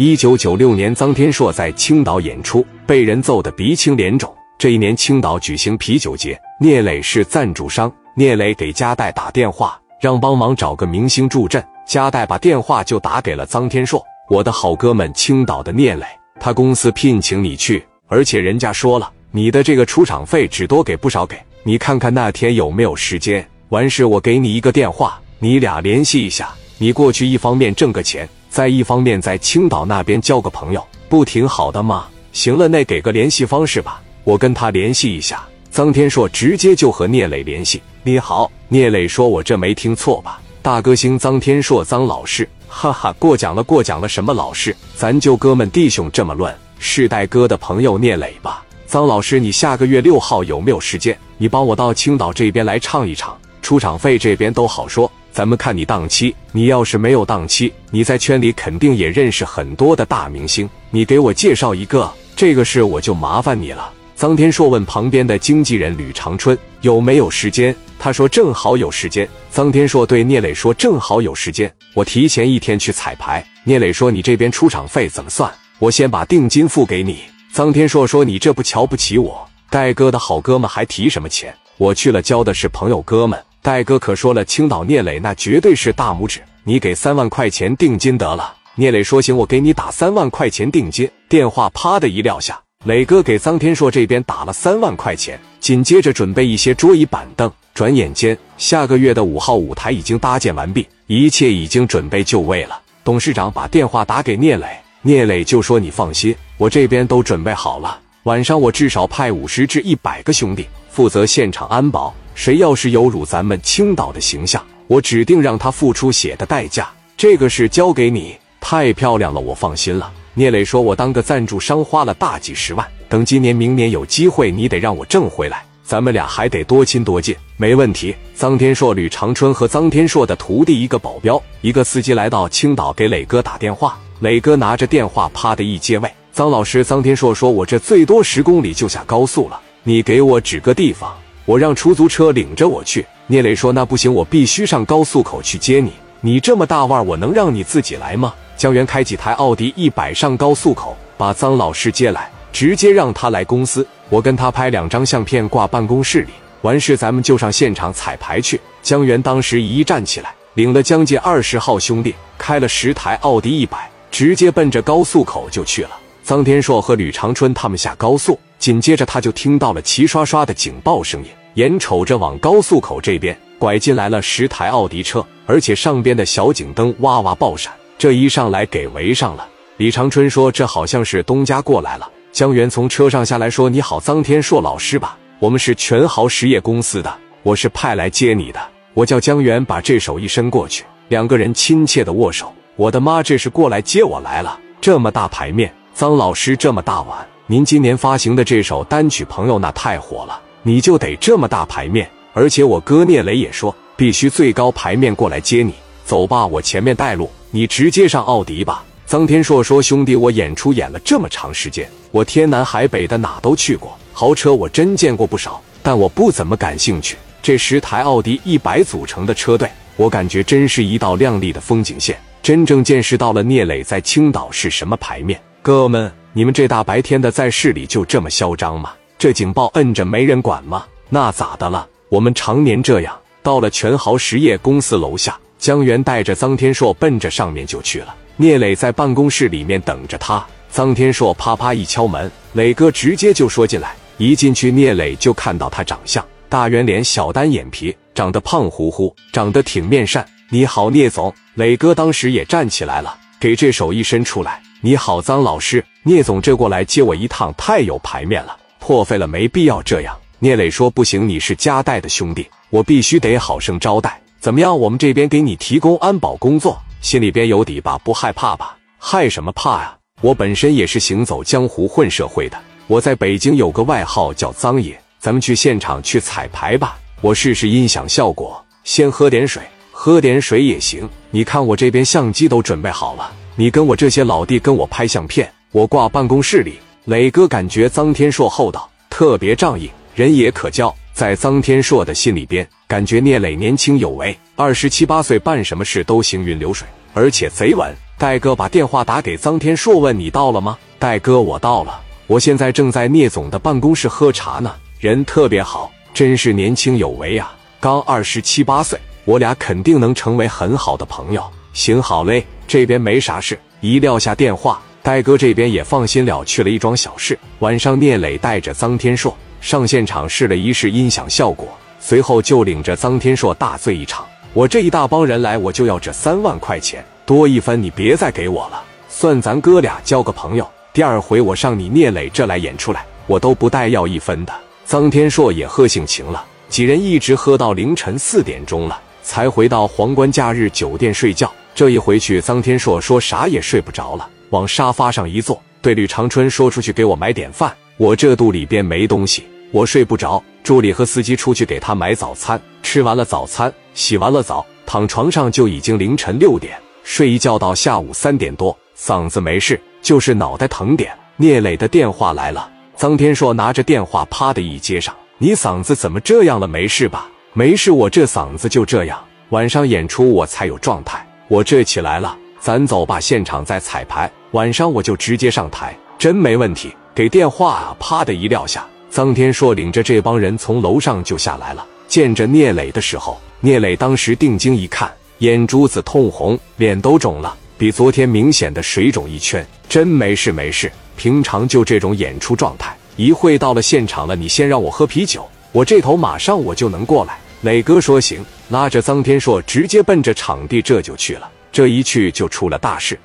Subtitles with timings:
[0.00, 4.32] 一九九六年，臧天朔在青岛演出，被人揍得鼻青脸肿。
[4.56, 7.92] 这一年，青岛举行啤酒节，聂磊是赞助商。
[8.14, 11.60] 聂磊给加代打电话，让帮忙找个明星助阵。
[11.84, 14.00] 加代把电话就打给了臧天朔
[14.30, 16.06] ：“我的好哥们，青岛的聂磊，
[16.38, 21.36] 他公司聘请你去，而且人家说了，你的这个出场费只多给不少给。
[21.64, 23.44] 你看看那天有没有时间？
[23.70, 26.50] 完事我给你一个电话，你俩联系一下。
[26.80, 32.06] 你过去一方面挣个钱，再一方面在青岛那边交个朋友，不挺好的吗？
[32.32, 37.80] 行了，那给个联系方式吧，我跟他联系一下。”臧天朔直接就和聂磊联系。
[38.02, 40.40] 你好，聂磊说：“我这没听错吧？
[40.62, 44.08] 大歌星臧天朔，臧老师，哈哈，过奖了，过奖了。
[44.08, 44.74] 什么老师？
[44.96, 46.52] 咱就哥们弟兄这么论。
[46.78, 48.64] 是代哥的朋友聂磊吧？
[48.90, 51.16] 臧老师，你下个月六号有没有时间？
[51.36, 55.10] 你帮我到青岛这边来唱一场，出场费这边都好说。
[55.38, 56.34] 咱们看你档期。
[56.50, 69.28] 你要是没有档期，你在圈里肯定也认识很多的大明星，你给我介绍一个，这个事我就麻烦你了。”臧天朔问旁边的经纪人吕长春有没有时间，他说正好有时间。
[69.54, 75.48] 臧天朔对聂磊说：“正好有时间，我提前一天去彩排。”聂磊说：“你这边出场费怎么算？
[75.78, 77.20] 我先把定金付给你。”
[77.54, 79.48] 臧天朔说：“你这不瞧不起我？
[79.70, 81.54] 戴哥的好哥们还提什么钱？
[81.76, 83.38] 我去了交的是朋友哥们。
[83.62, 92.58] 戴哥可说了，青岛聂磊那绝对是大拇指，你给三万块钱定金得了。”聂磊说：“行，我给你打三万块钱定金。”电话啪的一撂下。
[92.84, 97.50] 磊哥给臧天朔这边打了三万块钱，紧接着准备一些桌椅板凳。
[97.74, 102.80] 转眼间，下个月的五号舞台已经搭建完毕，一切已经准备就位了。
[103.02, 104.66] 董事长把电话打给聂磊，
[105.02, 107.98] 聂磊就说：“你放心，我这边都准备好了。
[108.24, 116.88] 晚上我至少派五十至一百个兄弟负责现场安保，谁要是有辱咱们青岛的形象，我指定让他付出血的代价。
[117.16, 128.14] 这个事交给你，太漂亮了，我放心了。”聂磊说：“我当个赞助商花了大几十万，等今年、明年有机会，你得让我挣回来，咱们俩还得多亲多近。”没问题。
[128.38, 133.98] 臧天朔、吕长春和臧天朔的徒弟，一个保镖，一个司机，来到青岛给磊哥打电话。
[134.20, 141.12] 磊哥拿着电话，啪的一接位：“臧老师，臧天朔说，我这最多十公里就下高速了，你给我指个地方，
[141.48, 145.92] 我让出租车领着我去。”聂磊说：“那不行，我必须上高速口去接你。
[146.20, 156.32] 你这么大腕，我能让你自己来吗？”江源开几台奥迪一百上高速口，把臧老师接来，直接让他来公司，我跟他拍两张相片挂办公室里。
[156.60, 158.60] 完事咱们就上现场彩排去。
[158.82, 165.90] 江源当时一站起来，领了将近二十号兄弟，开了十台奥迪一百，直接奔着高速口就去了。
[166.26, 177.72] 臧天朔和吕长春他们下高速，紧接着他就听到了齐刷刷的警报声音，眼瞅着往高速口这边拐进来了十台奥迪车，而且上边的小警灯哇哇爆闪。
[177.98, 179.46] 这一上来给围上了。
[179.76, 185.16] 李长春说：“这好像是东家过来了。”江源从车上下来说：“你好，臧天朔老师吧？
[185.40, 188.60] 我们是全豪实业公司的，我是派来接你的。
[188.94, 192.52] 我叫江源，把这手一伸过去，两个人亲切的握手。
[192.76, 194.58] 我的妈，这是过来接我来了！
[194.80, 202.06] 这么大牌面，臧老师这么大碗，您今年发行的这首单曲《朋友》那太火了，你就得这么大牌面。
[202.34, 205.72] 而且我哥聂磊也说，必须最高牌面过来接你。
[206.04, 217.16] 走吧，我前面带路。”你直接上奥迪吧，臧天朔说：“兄弟，我演出演了这么长时间，我天南海北的哪都去过，豪车我真见过不少，但我不怎么感兴趣。
[217.40, 225.40] 这十台奥迪一百组成的车队，我感觉真是一道亮丽的风景线，真正见识到了聂磊在青岛是什么牌面。
[225.62, 228.92] 哥们，你们这大白天的在市里就这么嚣张吗？
[229.18, 230.86] 这警报摁着没人管吗？
[231.08, 231.86] 那咋的了？
[232.08, 233.18] 我们常年这样。
[233.42, 238.14] 到了全豪实业公司楼下。”江源带着臧天朔奔着上面就去了。
[238.36, 240.46] 聂磊在办公室里面等着他。
[240.72, 243.96] 臧天朔啪啪一敲门，磊哥直接就说进来。
[244.18, 250.24] 一进去，聂磊就看到他长相大圆脸、小单眼皮，长得胖乎乎，长得挺面善。
[250.48, 251.34] 你好，聂总。
[251.54, 254.62] 磊哥当时也站起来了，给这手一伸出来。
[254.80, 255.84] 你好，臧老师。
[256.04, 260.16] 聂总，这过来接我一趟太有排面了，破费了，没必要这样。
[260.38, 264.20] 聂磊说不行，你是加代的兄弟，我必须得好生招待。
[264.40, 264.78] 怎么样？
[264.78, 267.98] 我们这边给你提供安保工作，心里边有底吧？
[267.98, 268.76] 不害怕吧？
[268.98, 269.96] 害什么怕呀？
[270.20, 274.98] 我本身也是行走江湖混社会的，我在北京有个外号叫脏爷。
[275.18, 278.64] 咱们去现场去彩排吧，我试试音响效果。
[278.84, 279.60] 先喝点水，
[279.90, 281.08] 喝点水也行。
[281.30, 286.78] 你看我这边相机都准备好了，你跟我这些老弟跟我拍相片，我挂办公室里。
[287.08, 290.94] 磊哥感觉臧天朔厚道，特别仗义，人也可交。
[291.14, 297.96] 在臧天朔的心里边，感觉聂磊年轻有为，二十七八岁办什么事都行云流水，而且贼稳。
[298.18, 300.76] 戴哥把电话打给臧天硕，问你到了吗？
[300.98, 311.42] 戴哥，我到了，我现在正在聂总的办公室喝茶呢，人特别好，真是年轻有为啊，刚二十七八岁，我俩肯定能成为很好的朋友。
[311.72, 313.58] 行好嘞，这边没啥事。
[313.80, 317.38] 一撂下电话，戴哥这边也放心了，去了一桩小事。
[317.60, 321.66] 晚上，聂磊带着臧天硕上现场试了一试音响效果，
[321.98, 324.26] 随后就领着臧天硕大醉一场。
[324.52, 330.70] 我这一大帮人来，我就要这三万块钱，多一分你别再给我了，算咱哥俩交个朋友。
[330.92, 334.52] 第二回我上你聂磊这来演出来，我都不带要一分的。
[334.86, 341.50] 臧天硕也喝性情了，几人一直喝到凌晨四点钟了，才回到皇冠假日酒店睡觉。
[341.74, 353.72] 这一回去，臧天硕说啥也睡不着了，往沙发上一坐，对吕长春说：“出去给我买点饭，我这肚里边没东西，我睡不着。”助理和司机出去给他买早餐，吃完了早餐。
[353.94, 361.10] 洗完了澡，躺床上就已经凌晨六点，睡一觉到下午三点多，嗓子没事，就是脑袋疼点。
[361.36, 366.68] 聂磊的电话来了，臧天硕拿着电话，啪的一接上：“你嗓子怎么这样了？
[366.68, 367.26] 没事吧？
[367.54, 369.18] 没事，我这嗓子就这样。
[369.50, 381.84] 晚上演出我才有状态，我这起来了，咱走吧，现场再彩排，晚上我就直接上台，真没问题。”给电话啊，啪的一撂下，臧天硕领着这帮人从楼上就下来了。
[382.06, 389.66] 见着聂磊的时候，聂磊当时定睛一看，眼珠子通红，脸都肿了，比昨天明显的水肿一圈。
[389.88, 392.96] 真没事没事，平常就这种演出状态。
[393.16, 397.36] 一会到了现场了，你先让我喝啤酒，我这头马上我就能过来。
[397.62, 401.50] 磊哥说行，拉着臧天硕直接奔着场地这就去了。
[401.78, 403.16] 这一去就出了大事。